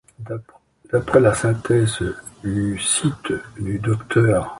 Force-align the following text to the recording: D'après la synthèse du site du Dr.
D'après 0.91 1.19
la 1.19 1.31
synthèse 1.35 1.99
du 2.43 2.79
site 2.79 3.33
du 3.59 3.77
Dr. 3.77 4.47